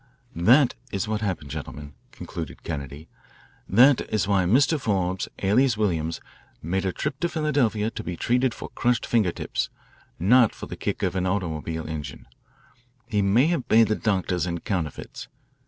"That 0.35 0.73
is 0.91 1.07
what 1.07 1.21
happened, 1.21 1.51
gentlemen," 1.51 1.93
concluded 2.11 2.63
Kennedy. 2.63 3.07
"That 3.69 4.01
is 4.11 4.27
why 4.27 4.45
Mr. 4.45 4.81
Forbes, 4.81 5.27
alias 5.43 5.77
Williams, 5.77 6.19
made 6.59 6.85
a 6.85 6.91
trip 6.91 7.19
to 7.19 7.29
Philadelphia 7.29 7.91
to 7.91 8.03
be 8.03 8.17
treated 8.17 8.55
for 8.55 8.69
crushed 8.69 9.05
finger 9.05 9.31
tips, 9.31 9.69
not 10.17 10.55
for 10.55 10.65
the 10.65 10.75
kick 10.75 11.03
of 11.03 11.15
an 11.15 11.27
automobile 11.27 11.87
engine. 11.87 12.25
He 13.05 13.21
may 13.21 13.45
have 13.45 13.69
paid 13.69 13.89
the 13.89 13.95
doctors 13.95 14.47
in 14.47 14.61
counterfeits. 14.61 15.27